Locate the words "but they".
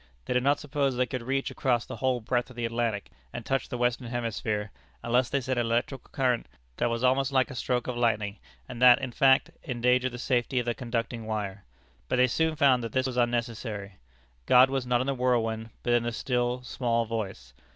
12.09-12.25